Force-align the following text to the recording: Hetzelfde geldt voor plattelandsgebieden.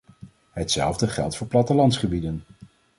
Hetzelfde 0.51 1.07
geldt 1.07 1.35
voor 1.37 1.47
plattelandsgebieden. 1.47 2.43